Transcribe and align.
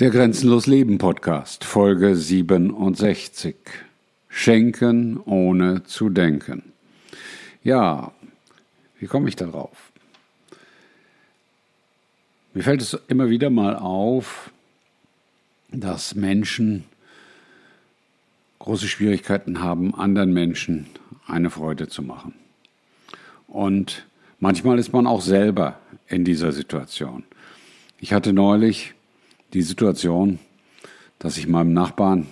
Der 0.00 0.10
Grenzenlos 0.10 0.66
Leben 0.66 0.98
Podcast, 0.98 1.62
Folge 1.62 2.16
67. 2.16 3.54
Schenken 4.28 5.20
ohne 5.20 5.84
zu 5.84 6.08
denken. 6.08 6.72
Ja, 7.62 8.10
wie 8.98 9.06
komme 9.06 9.28
ich 9.28 9.36
darauf? 9.36 9.92
Mir 12.54 12.64
fällt 12.64 12.82
es 12.82 12.98
immer 13.06 13.30
wieder 13.30 13.50
mal 13.50 13.76
auf, 13.76 14.50
dass 15.70 16.16
Menschen 16.16 16.82
große 18.58 18.88
Schwierigkeiten 18.88 19.62
haben, 19.62 19.94
anderen 19.94 20.32
Menschen 20.32 20.88
eine 21.28 21.50
Freude 21.50 21.86
zu 21.86 22.02
machen. 22.02 22.34
Und 23.46 24.06
manchmal 24.40 24.80
ist 24.80 24.92
man 24.92 25.06
auch 25.06 25.22
selber 25.22 25.78
in 26.08 26.24
dieser 26.24 26.50
Situation. 26.50 27.22
Ich 28.00 28.12
hatte 28.12 28.32
neulich 28.32 28.93
die 29.54 29.62
Situation, 29.62 30.40
dass 31.18 31.38
ich 31.38 31.46
meinem 31.46 31.72
Nachbarn 31.72 32.26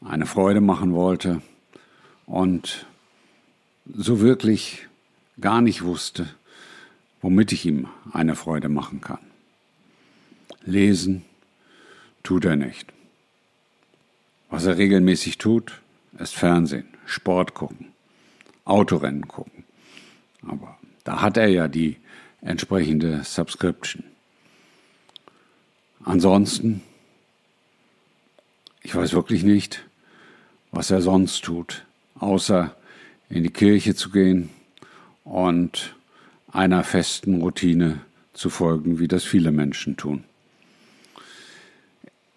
eine 0.00 0.24
Freude 0.24 0.60
machen 0.60 0.94
wollte 0.94 1.42
und 2.26 2.86
so 3.92 4.20
wirklich 4.20 4.86
gar 5.40 5.60
nicht 5.60 5.82
wusste, 5.82 6.28
womit 7.20 7.52
ich 7.52 7.66
ihm 7.66 7.88
eine 8.12 8.36
Freude 8.36 8.68
machen 8.68 9.00
kann. 9.00 9.18
Lesen 10.64 11.24
tut 12.22 12.44
er 12.44 12.56
nicht. 12.56 12.92
Was 14.50 14.66
er 14.66 14.78
regelmäßig 14.78 15.38
tut, 15.38 15.80
ist 16.18 16.34
Fernsehen, 16.34 16.86
Sport 17.04 17.54
gucken, 17.54 17.88
Autorennen 18.64 19.26
gucken. 19.26 19.64
Aber 20.46 20.78
da 21.04 21.20
hat 21.20 21.36
er 21.36 21.48
ja 21.48 21.68
die 21.68 21.96
entsprechende 22.40 23.24
Subscription. 23.24 24.04
Ansonsten, 26.08 26.80
ich 28.82 28.94
weiß 28.94 29.12
wirklich 29.12 29.42
nicht, 29.42 29.84
was 30.72 30.90
er 30.90 31.02
sonst 31.02 31.44
tut, 31.44 31.84
außer 32.18 32.74
in 33.28 33.42
die 33.42 33.50
Kirche 33.50 33.94
zu 33.94 34.08
gehen 34.08 34.48
und 35.24 35.94
einer 36.50 36.82
festen 36.82 37.42
Routine 37.42 38.00
zu 38.32 38.48
folgen, 38.48 38.98
wie 38.98 39.06
das 39.06 39.24
viele 39.24 39.52
Menschen 39.52 39.98
tun. 39.98 40.24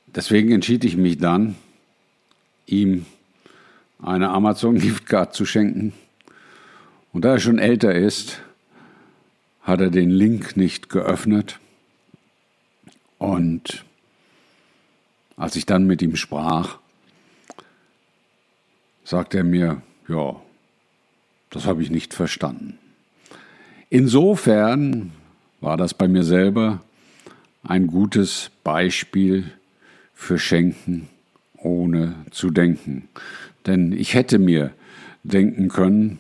Deswegen 0.07 0.51
entschied 0.51 0.83
ich 0.83 0.97
mich 0.97 1.17
dann, 1.17 1.55
ihm 2.65 3.05
eine 4.01 4.31
Amazon 4.31 4.79
Giftcard 4.79 5.33
zu 5.33 5.45
schenken. 5.45 5.93
Und 7.13 7.23
da 7.23 7.35
er 7.35 7.39
schon 7.39 7.57
älter 7.57 7.95
ist, 7.95 8.41
hat 9.61 9.79
er 9.79 9.91
den 9.91 10.09
Link 10.09 10.57
nicht 10.57 10.89
geöffnet 10.89 11.61
und 13.21 13.85
als 15.37 15.55
ich 15.55 15.67
dann 15.67 15.85
mit 15.85 16.01
ihm 16.01 16.15
sprach, 16.15 16.79
sagte 19.03 19.37
er 19.37 19.43
mir, 19.43 19.83
ja, 20.07 20.41
das 21.51 21.67
habe 21.67 21.83
ich 21.83 21.91
nicht 21.91 22.15
verstanden. 22.15 22.79
Insofern 23.91 25.11
war 25.59 25.77
das 25.77 25.93
bei 25.93 26.07
mir 26.07 26.23
selber 26.23 26.83
ein 27.61 27.85
gutes 27.85 28.49
Beispiel 28.63 29.51
für 30.15 30.39
Schenken 30.39 31.07
ohne 31.57 32.15
zu 32.31 32.49
denken. 32.49 33.07
Denn 33.67 33.91
ich 33.91 34.15
hätte 34.15 34.39
mir 34.39 34.73
denken 35.21 35.69
können, 35.69 36.17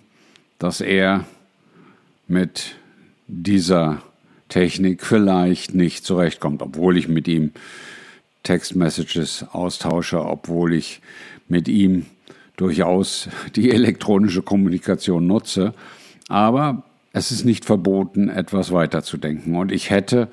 dass 0.59 0.81
er 0.81 1.25
mit 2.27 2.75
dieser 3.25 4.03
Technik 4.51 5.05
vielleicht 5.05 5.73
nicht 5.73 6.03
zurechtkommt, 6.03 6.61
obwohl 6.61 6.97
ich 6.97 7.07
mit 7.07 7.27
ihm 7.29 7.51
Textmessages 8.43 9.45
austausche, 9.53 10.23
obwohl 10.23 10.73
ich 10.73 11.01
mit 11.47 11.69
ihm 11.69 12.05
durchaus 12.57 13.29
die 13.55 13.71
elektronische 13.71 14.41
Kommunikation 14.41 15.25
nutze. 15.25 15.73
Aber 16.27 16.83
es 17.13 17.31
ist 17.31 17.45
nicht 17.45 17.63
verboten, 17.63 18.27
etwas 18.27 18.73
weiterzudenken. 18.73 19.55
Und 19.55 19.71
ich 19.71 19.89
hätte 19.89 20.27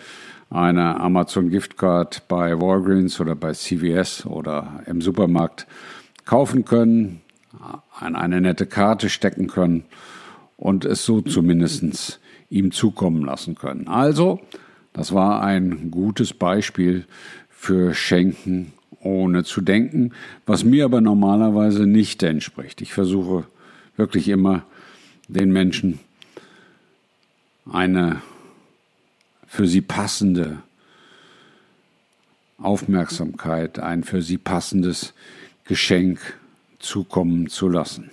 eine 0.50 0.98
Amazon 0.98 1.50
Giftcard 1.50 2.26
bei 2.26 2.60
Walgreens 2.60 3.20
oder 3.20 3.37
bei 3.37 3.53
CVS 3.53 4.26
oder 4.26 4.82
im 4.87 5.00
Supermarkt 5.00 5.69
kaufen 6.25 6.64
können, 6.64 7.20
an 8.00 8.16
eine 8.16 8.41
nette 8.41 8.66
Karte 8.66 9.10
stecken 9.10 9.47
können 9.47 9.84
und 10.56 10.84
es 10.84 11.04
so 11.04 11.20
zumindest 11.20 12.19
ihm 12.50 12.72
zukommen 12.72 13.25
lassen 13.25 13.54
können. 13.54 13.88
Also, 13.88 14.41
das 14.92 15.12
war 15.12 15.42
ein 15.42 15.91
gutes 15.91 16.32
Beispiel 16.32 17.04
für 17.48 17.94
Schenken 17.94 18.72
ohne 19.00 19.44
zu 19.44 19.60
denken, 19.60 20.12
was 20.47 20.64
mir 20.64 20.84
aber 20.84 21.00
normalerweise 21.00 21.87
nicht 21.87 22.22
entspricht. 22.22 22.81
Ich 22.81 22.92
versuche 22.92 23.47
wirklich 23.97 24.28
immer 24.28 24.64
den 25.28 25.53
Menschen 25.53 26.00
eine 27.70 28.22
für 29.47 29.66
sie 29.66 29.81
passende 29.81 30.58
Aufmerksamkeit, 32.58 33.78
ein 33.78 34.03
für 34.04 34.22
sie 34.22 34.38
passendes 34.38 35.14
Geschenk 35.64 36.19
zukommen 36.78 37.48
zu 37.48 37.69
lassen. 37.69 38.10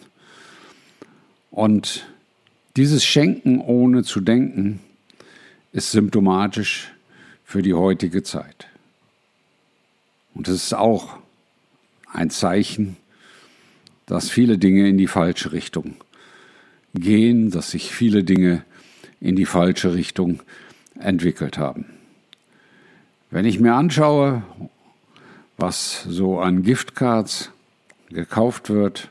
Und 1.51 2.05
dieses 2.75 3.05
Schenken 3.05 3.59
ohne 3.59 4.03
zu 4.03 4.21
denken 4.21 4.79
ist 5.71 5.91
symptomatisch 5.91 6.91
für 7.43 7.61
die 7.61 7.73
heutige 7.73 8.23
Zeit. 8.23 8.67
Und 10.33 10.47
es 10.47 10.55
ist 10.65 10.73
auch 10.73 11.17
ein 12.11 12.29
Zeichen, 12.29 12.97
dass 14.05 14.29
viele 14.29 14.57
Dinge 14.57 14.87
in 14.87 14.97
die 14.97 15.07
falsche 15.07 15.51
Richtung 15.51 15.95
gehen, 16.93 17.51
dass 17.51 17.71
sich 17.71 17.91
viele 17.91 18.23
Dinge 18.23 18.63
in 19.19 19.35
die 19.35 19.45
falsche 19.45 19.93
Richtung 19.93 20.41
entwickelt 20.99 21.57
haben. 21.57 21.85
Wenn 23.31 23.45
ich 23.45 23.59
mir 23.59 23.73
anschaue, 23.73 24.43
was 25.57 26.03
so 26.07 26.39
an 26.39 26.63
Giftcards 26.63 27.51
gekauft 28.09 28.69
wird, 28.69 29.09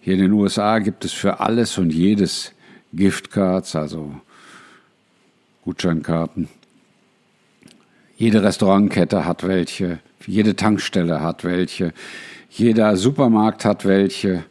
hier 0.00 0.14
in 0.14 0.20
den 0.20 0.32
USA 0.32 0.78
gibt 0.78 1.04
es 1.04 1.12
für 1.12 1.40
alles 1.40 1.76
und 1.76 1.90
jedes 1.90 2.52
Giftcards, 2.92 3.76
also 3.76 4.14
Gutscheinkarten. 5.62 6.48
Jede 8.16 8.42
Restaurantkette 8.42 9.26
hat 9.26 9.46
welche, 9.46 9.98
jede 10.26 10.56
Tankstelle 10.56 11.20
hat 11.20 11.44
welche, 11.44 11.92
jeder 12.50 12.96
Supermarkt 12.96 13.64
hat 13.64 13.84
welche, 13.84 14.44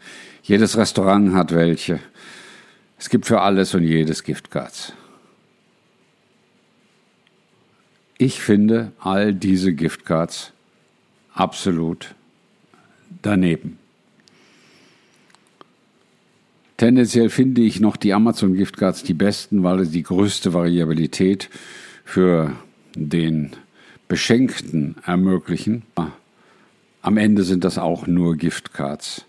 jedes 0.44 0.78
Restaurant 0.78 1.34
hat 1.34 1.52
welche. 1.52 2.00
Es 3.00 3.10
gibt 3.10 3.26
für 3.26 3.42
alles 3.42 3.74
und 3.74 3.84
jedes 3.84 4.24
Giftcards. 4.24 4.94
Ich 8.18 8.40
finde 8.40 8.92
all 9.00 9.34
diese 9.34 9.74
Giftcards 9.74 10.52
absolut 11.34 12.14
daneben. 13.22 13.80
Tendenziell 16.80 17.30
finde 17.30 17.60
ich 17.60 17.82
noch 17.82 17.98
die 17.98 18.14
Amazon 18.14 18.54
Giftcards 18.54 19.04
die 19.04 19.14
besten, 19.14 19.64
weil 19.64 19.84
sie 19.84 19.92
die 19.92 20.04
größte 20.04 20.54
Variabilität 20.54 21.50
für 22.06 22.56
den 22.96 23.52
Beschenkten 24.08 24.96
ermöglichen. 25.06 25.84
Am 27.02 27.18
Ende 27.18 27.44
sind 27.44 27.66
das 27.66 27.78
auch 27.78 28.08
nur 28.08 28.38
Giftcards. 28.38 29.26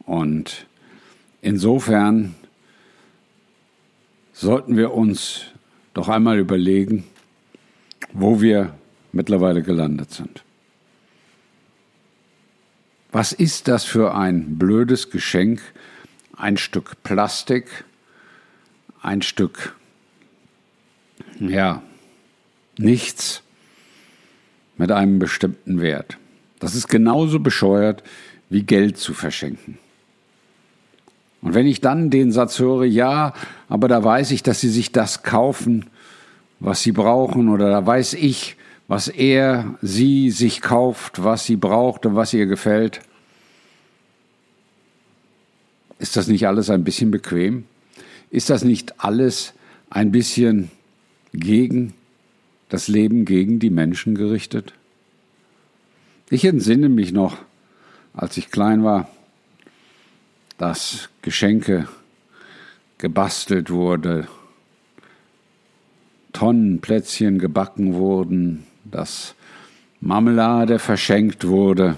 Und 0.00 0.66
insofern 1.40 2.34
sollten 4.34 4.76
wir 4.76 4.92
uns 4.92 5.46
doch 5.94 6.10
einmal 6.10 6.38
überlegen, 6.38 7.04
wo 8.12 8.42
wir 8.42 8.74
mittlerweile 9.12 9.62
gelandet 9.62 10.10
sind. 10.10 10.44
Was 13.12 13.32
ist 13.32 13.66
das 13.66 13.84
für 13.84 14.14
ein 14.14 14.58
blödes 14.58 15.08
Geschenk, 15.08 15.62
ein 16.36 16.56
Stück 16.56 17.02
Plastik, 17.02 17.84
ein 19.00 19.22
Stück, 19.22 19.74
ja, 21.40 21.82
nichts 22.78 23.42
mit 24.76 24.90
einem 24.90 25.18
bestimmten 25.18 25.80
Wert. 25.80 26.18
Das 26.58 26.74
ist 26.74 26.88
genauso 26.88 27.40
bescheuert 27.40 28.02
wie 28.48 28.62
Geld 28.62 28.98
zu 28.98 29.14
verschenken. 29.14 29.78
Und 31.40 31.54
wenn 31.54 31.66
ich 31.66 31.80
dann 31.80 32.10
den 32.10 32.30
Satz 32.30 32.58
höre, 32.60 32.84
ja, 32.84 33.34
aber 33.68 33.88
da 33.88 34.02
weiß 34.02 34.30
ich, 34.30 34.42
dass 34.42 34.60
sie 34.60 34.68
sich 34.68 34.92
das 34.92 35.24
kaufen, 35.24 35.86
was 36.60 36.82
sie 36.82 36.92
brauchen, 36.92 37.48
oder 37.48 37.70
da 37.70 37.84
weiß 37.84 38.14
ich, 38.14 38.56
was 38.86 39.08
er, 39.08 39.74
sie 39.82 40.30
sich 40.30 40.60
kauft, 40.60 41.24
was 41.24 41.44
sie 41.44 41.56
braucht 41.56 42.06
und 42.06 42.14
was 42.14 42.32
ihr 42.32 42.46
gefällt, 42.46 43.00
ist 46.02 46.16
das 46.16 46.26
nicht 46.26 46.48
alles 46.48 46.68
ein 46.68 46.82
bisschen 46.82 47.12
bequem? 47.12 47.64
Ist 48.28 48.50
das 48.50 48.64
nicht 48.64 49.04
alles 49.04 49.54
ein 49.88 50.10
bisschen 50.10 50.68
gegen 51.32 51.94
das 52.68 52.88
Leben 52.88 53.24
gegen 53.24 53.60
die 53.60 53.70
Menschen 53.70 54.16
gerichtet? 54.16 54.74
Ich 56.28 56.44
entsinne 56.44 56.88
mich 56.88 57.12
noch, 57.12 57.36
als 58.14 58.36
ich 58.36 58.50
klein 58.50 58.82
war, 58.82 59.08
dass 60.58 61.08
Geschenke 61.22 61.86
gebastelt 62.98 63.70
wurde, 63.70 64.26
Tonnen 66.32 66.80
Plätzchen 66.80 67.38
gebacken 67.38 67.94
wurden, 67.94 68.66
dass 68.84 69.36
Marmelade 70.00 70.80
verschenkt 70.80 71.46
wurde, 71.46 71.96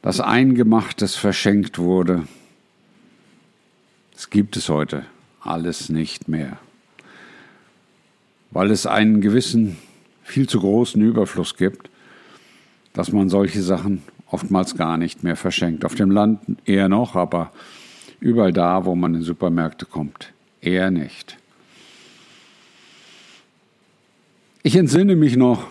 dass 0.00 0.20
Eingemachtes 0.20 1.16
verschenkt 1.16 1.78
wurde. 1.78 2.26
Das 4.22 4.30
gibt 4.30 4.56
es 4.56 4.68
heute 4.68 5.04
alles 5.40 5.88
nicht 5.88 6.28
mehr, 6.28 6.56
weil 8.52 8.70
es 8.70 8.86
einen 8.86 9.20
gewissen, 9.20 9.78
viel 10.22 10.48
zu 10.48 10.60
großen 10.60 11.02
Überfluss 11.02 11.56
gibt, 11.56 11.90
dass 12.92 13.10
man 13.10 13.28
solche 13.28 13.60
Sachen 13.62 14.04
oftmals 14.28 14.76
gar 14.76 14.96
nicht 14.96 15.24
mehr 15.24 15.34
verschenkt. 15.34 15.84
Auf 15.84 15.96
dem 15.96 16.12
Land 16.12 16.38
eher 16.66 16.88
noch, 16.88 17.16
aber 17.16 17.50
überall 18.20 18.52
da, 18.52 18.84
wo 18.84 18.94
man 18.94 19.16
in 19.16 19.22
Supermärkte 19.22 19.86
kommt, 19.86 20.32
eher 20.60 20.92
nicht. 20.92 21.36
Ich 24.62 24.76
entsinne 24.76 25.16
mich 25.16 25.36
noch, 25.36 25.66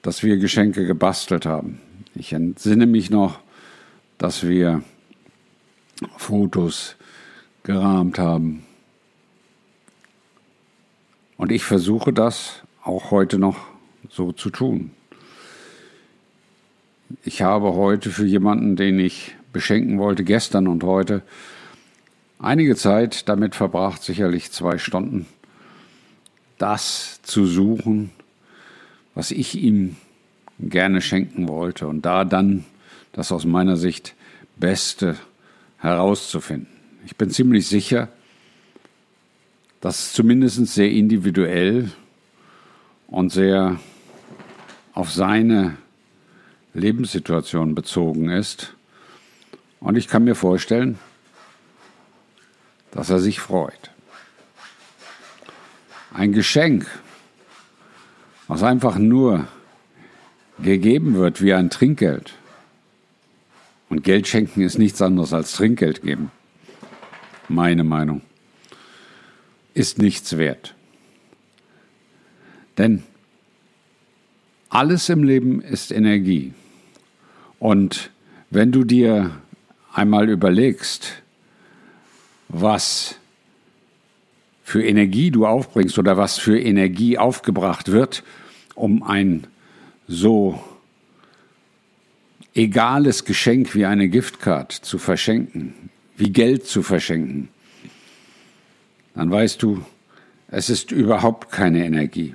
dass 0.00 0.22
wir 0.22 0.38
Geschenke 0.38 0.86
gebastelt 0.86 1.44
haben. 1.44 1.78
Ich 2.14 2.32
entsinne 2.32 2.86
mich 2.86 3.10
noch, 3.10 3.38
dass 4.16 4.48
wir 4.48 4.82
Fotos 6.16 6.96
gerahmt 7.62 8.18
haben. 8.18 8.64
Und 11.36 11.52
ich 11.52 11.64
versuche 11.64 12.12
das 12.12 12.62
auch 12.84 13.10
heute 13.10 13.38
noch 13.38 13.58
so 14.10 14.32
zu 14.32 14.50
tun. 14.50 14.90
Ich 17.24 17.42
habe 17.42 17.74
heute 17.74 18.10
für 18.10 18.26
jemanden, 18.26 18.76
den 18.76 18.98
ich 18.98 19.34
beschenken 19.52 19.98
wollte, 19.98 20.24
gestern 20.24 20.66
und 20.66 20.82
heute, 20.82 21.22
einige 22.38 22.74
Zeit 22.74 23.28
damit 23.28 23.54
verbracht, 23.54 24.02
sicherlich 24.02 24.50
zwei 24.50 24.78
Stunden, 24.78 25.26
das 26.58 27.20
zu 27.22 27.44
suchen, 27.44 28.10
was 29.14 29.30
ich 29.30 29.56
ihm 29.56 29.96
gerne 30.58 31.02
schenken 31.02 31.48
wollte 31.48 31.86
und 31.86 32.02
da 32.02 32.24
dann 32.24 32.64
das 33.12 33.30
aus 33.30 33.44
meiner 33.44 33.76
Sicht 33.76 34.14
Beste 34.56 35.16
herauszufinden. 35.78 36.71
Ich 37.04 37.16
bin 37.16 37.30
ziemlich 37.30 37.66
sicher, 37.66 38.08
dass 39.80 39.98
es 39.98 40.12
zumindest 40.12 40.64
sehr 40.68 40.90
individuell 40.90 41.90
und 43.08 43.32
sehr 43.32 43.80
auf 44.94 45.10
seine 45.10 45.76
Lebenssituation 46.74 47.74
bezogen 47.74 48.30
ist. 48.30 48.74
Und 49.80 49.96
ich 49.96 50.06
kann 50.06 50.22
mir 50.22 50.36
vorstellen, 50.36 50.98
dass 52.92 53.10
er 53.10 53.18
sich 53.18 53.40
freut. 53.40 53.90
Ein 56.14 56.32
Geschenk, 56.32 56.86
was 58.46 58.62
einfach 58.62 58.98
nur 58.98 59.48
gegeben 60.62 61.14
wird 61.14 61.42
wie 61.42 61.54
ein 61.54 61.70
Trinkgeld. 61.70 62.34
Und 63.88 64.04
Geld 64.04 64.28
schenken 64.28 64.60
ist 64.60 64.78
nichts 64.78 65.02
anderes 65.02 65.32
als 65.32 65.52
Trinkgeld 65.52 66.02
geben. 66.02 66.30
Meine 67.52 67.84
Meinung. 67.84 68.22
Ist 69.74 69.98
nichts 69.98 70.38
wert. 70.38 70.74
Denn 72.78 73.02
alles 74.70 75.10
im 75.10 75.22
Leben 75.22 75.60
ist 75.60 75.92
Energie. 75.92 76.54
Und 77.58 78.10
wenn 78.48 78.72
du 78.72 78.84
dir 78.84 79.32
einmal 79.92 80.30
überlegst, 80.30 81.22
was 82.48 83.16
für 84.64 84.82
Energie 84.82 85.30
du 85.30 85.44
aufbringst 85.46 85.98
oder 85.98 86.16
was 86.16 86.38
für 86.38 86.58
Energie 86.58 87.18
aufgebracht 87.18 87.92
wird, 87.92 88.24
um 88.74 89.02
ein 89.02 89.46
so 90.08 90.58
egales 92.54 93.26
Geschenk 93.26 93.74
wie 93.74 93.84
eine 93.84 94.08
Giftcard 94.08 94.72
zu 94.72 94.96
verschenken, 94.96 95.91
wie 96.16 96.30
Geld 96.30 96.66
zu 96.66 96.82
verschenken, 96.82 97.48
dann 99.14 99.30
weißt 99.30 99.62
du, 99.62 99.84
es 100.48 100.70
ist 100.70 100.92
überhaupt 100.92 101.50
keine 101.50 101.84
Energie. 101.84 102.34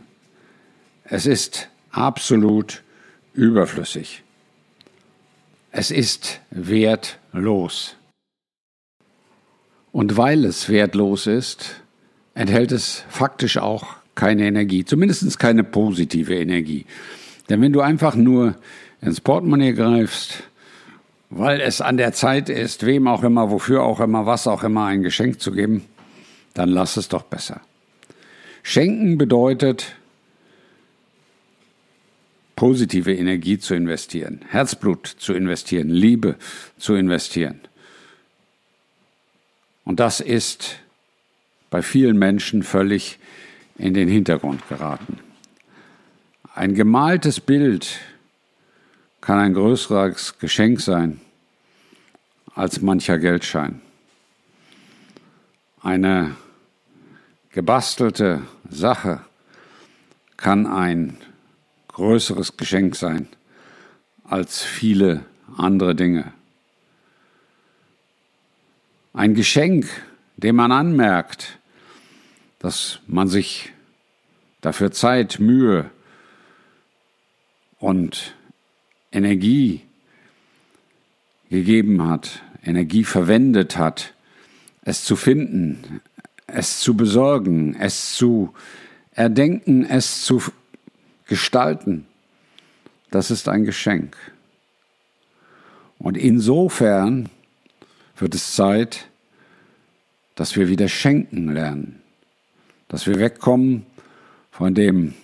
Es 1.03 1.25
ist 1.25 1.69
absolut 1.91 2.83
überflüssig. 3.33 4.24
Es 5.71 5.91
ist 5.91 6.41
wertlos. 6.50 7.95
Und 9.91 10.18
weil 10.18 10.45
es 10.45 10.69
wertlos 10.69 11.27
ist, 11.27 11.81
enthält 12.33 12.71
es 12.71 13.03
faktisch 13.09 13.57
auch 13.57 13.95
keine 14.15 14.45
Energie, 14.47 14.83
zumindest 14.83 15.38
keine 15.39 15.63
positive 15.63 16.35
Energie. 16.35 16.85
Denn 17.50 17.62
wenn 17.62 17.73
du 17.73 17.81
einfach 17.81 18.15
nur 18.15 18.56
ins 19.01 19.21
Portemonnaie 19.21 19.73
greifst, 19.73 20.44
weil 21.29 21.62
es 21.62 21.81
an 21.81 21.97
der 21.97 22.13
Zeit 22.13 22.50
ist, 22.50 22.85
wem 22.85 23.07
auch 23.07 23.24
immer, 23.24 23.51
wofür 23.51 23.83
auch 23.83 24.00
immer, 24.00 24.25
was 24.25 24.47
auch 24.47 24.63
immer, 24.63 24.85
ein 24.85 25.03
Geschenk 25.03 25.41
zu 25.41 25.51
geben, 25.51 25.85
dann 26.53 26.69
lass 26.69 26.97
es 26.97 27.09
doch 27.09 27.24
besser. 27.24 27.62
Schenken 28.63 29.18
bedeutet, 29.18 29.95
positive 32.56 33.13
Energie 33.13 33.59
zu 33.59 33.75
investieren, 33.75 34.41
Herzblut 34.50 35.06
zu 35.07 35.33
investieren, 35.33 35.89
Liebe 35.89 36.35
zu 36.77 36.95
investieren. 36.95 37.62
Und 39.85 40.00
das 40.00 40.19
ist 40.19 40.77
bei 41.69 41.81
vielen 41.81 42.18
Menschen 42.18 42.63
völlig 42.63 43.19
in 43.77 43.94
den 43.94 44.09
Hintergrund 44.09 44.68
geraten. 44.68 45.19
Ein 46.56 46.73
gemaltes 46.73 47.39
Bild 47.39 48.00
kann 49.27 49.39
ein 49.39 49.53
größeres 49.56 50.39
Geschenk 50.39 50.79
sein 50.79 51.19
als 52.56 52.79
mancher 52.79 53.19
Geldschein. 53.19 53.81
Eine 55.81 56.38
gebastelte 57.50 58.44
Sache 58.69 59.19
kann 60.38 60.65
ein 60.65 61.18
größeres 61.89 62.56
Geschenk 62.56 62.95
sein 62.95 63.28
als 64.23 64.63
viele 64.63 65.25
andere 65.57 65.94
Dinge. 65.94 66.31
Ein 69.11 69.35
Geschenk 69.35 69.90
dem 70.37 70.56
man 70.56 70.71
anmerkt, 70.71 71.59
dass 72.59 72.99
man 73.07 73.28
sich 73.28 73.73
dafür 74.61 74.94
Zeit, 74.94 75.37
Mühe 75.42 75.92
und 77.80 78.36
Energie 79.11 79.81
gegeben 81.49 82.07
hat, 82.07 82.42
Energie 82.64 83.04
verwendet 83.04 83.78
hat, 83.78 84.14
es 84.83 85.04
zu 85.04 85.16
finden, 85.16 86.02
es 86.47 86.80
zu 86.80 86.95
besorgen, 86.95 87.76
es 87.76 88.16
zu 88.16 88.54
erdenken, 89.11 89.85
es 89.85 90.23
zu 90.23 90.42
gestalten, 91.26 92.06
das 93.11 93.31
ist 93.31 93.47
ein 93.47 93.66
Geschenk. 93.66 94.16
Und 95.97 96.18
insofern 96.18 97.30
wird 98.18 98.35
es 98.35 98.56
Zeit, 98.56 99.07
dass 100.35 100.56
wir 100.56 100.69
wieder 100.69 100.87
schenken 100.87 101.52
lernen, 101.52 102.02
dass 102.87 103.07
wir 103.07 103.19
wegkommen 103.19 103.85
von 104.52 104.73
dem, 104.76 105.16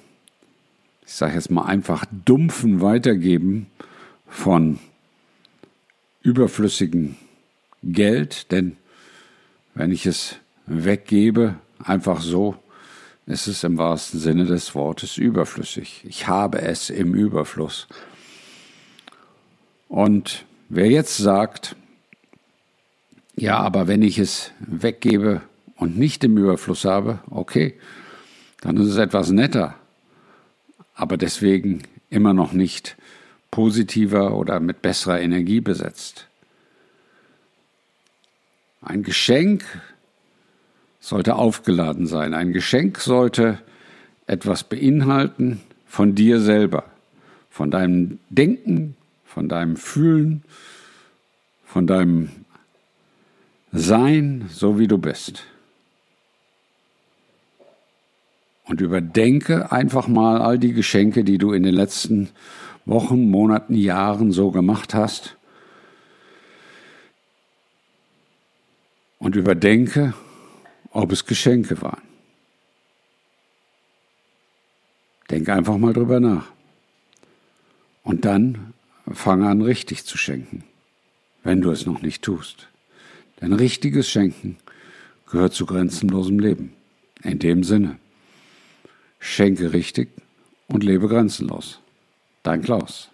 ich 1.06 1.14
sage 1.14 1.36
jetzt 1.36 1.52
mal 1.52 1.66
einfach 1.66 2.06
dumpfen 2.26 2.82
Weitergeben 2.82 3.68
von 4.28 4.80
überflüssigem 6.22 7.16
Geld, 7.84 8.52
denn 8.52 8.78
wenn 9.76 9.92
ich 9.92 10.06
es 10.06 10.38
weggebe, 10.66 11.56
einfach 11.84 12.22
so, 12.22 12.56
ist 13.26 13.48
es 13.48 13.64
im 13.64 13.78
wahrsten 13.78 14.20
Sinne 14.20 14.46
des 14.46 14.76
Wortes 14.76 15.18
überflüssig. 15.18 16.04
Ich 16.08 16.28
habe 16.28 16.62
es 16.62 16.90
im 16.90 17.14
Überfluss. 17.14 17.88
Und 19.88 20.46
wer 20.70 20.90
jetzt 20.90 21.18
sagt, 21.18 21.76
ja, 23.36 23.58
aber 23.60 23.88
wenn 23.88 24.02
ich 24.02 24.20
es 24.20 24.52
weggebe 24.60 25.42
und 25.76 25.98
nicht 25.98 26.24
im 26.24 26.38
Überfluss 26.38 26.86
habe, 26.86 27.20
okay, 27.30 27.80
dann 28.62 28.78
ist 28.78 28.88
es 28.88 28.98
etwas 28.98 29.32
netter, 29.32 29.76
aber 30.96 31.18
deswegen 31.18 31.84
immer 32.10 32.34
noch 32.34 32.54
nicht 32.54 32.96
positiver 33.52 34.36
oder 34.36 34.60
mit 34.60 34.82
besserer 34.82 35.22
Energie 35.22 35.62
besetzt. 35.62 36.28
Ein 38.82 39.04
Geschenk 39.04 39.64
sollte 41.00 41.36
aufgeladen 41.36 42.08
sein. 42.08 42.34
Ein 42.34 42.54
Geschenk 42.54 43.00
sollte 43.00 43.60
etwas 44.28 44.64
beinhalten 44.64 45.62
von 45.86 46.16
dir 46.16 46.40
selber, 46.40 46.86
von 47.50 47.72
deinem 47.72 48.20
Denken, 48.30 48.96
von 49.26 49.50
deinem 49.50 49.76
Fühlen, 49.76 50.44
von 51.66 51.88
deinem 51.88 52.30
Sein, 53.72 54.46
so 54.50 54.80
wie 54.80 54.88
du 54.88 54.98
bist. 54.98 55.46
Und 58.65 58.82
überdenke 58.82 59.72
einfach 59.72 60.08
mal 60.08 60.41
all 60.41 60.58
die 60.58 60.74
Geschenke, 60.74 61.24
die 61.24 61.38
du 61.38 61.51
in 61.51 61.63
den 61.63 61.75
letzten 61.75 62.29
Wochen, 62.86 63.29
Monaten, 63.29 63.75
Jahren 63.75 64.32
so 64.32 64.51
gemacht 64.51 64.93
hast. 64.93 65.38
Und 69.20 69.36
überdenke, 69.36 70.13
ob 70.91 71.12
es 71.12 71.25
Geschenke 71.25 71.82
waren. 71.82 72.01
Denk 75.29 75.50
einfach 75.50 75.77
mal 75.77 75.93
drüber 75.93 76.20
nach. 76.20 76.51
Und 78.03 78.25
dann 78.25 78.74
fange 79.12 79.48
an, 79.48 79.62
richtig 79.62 80.05
zu 80.05 80.17
schenken, 80.17 80.63
wenn 81.43 81.62
du 81.62 81.72
es 81.72 81.86
noch 81.86 82.01
nicht 82.01 82.22
tust. 82.22 82.67
Denn 83.41 83.53
richtiges 83.53 84.10
Schenken 84.10 84.58
gehört 85.29 85.53
zu 85.53 85.65
grenzenlosem 85.65 86.39
Leben. 86.39 86.74
In 87.24 87.39
dem 87.39 87.63
Sinne, 87.63 87.98
schenke 89.24 89.72
richtig 89.72 90.10
und 90.68 90.84
lebe 90.84 91.08
grenzenlos. 91.08 91.80
Dein 92.44 92.62
Klaus. 92.62 93.10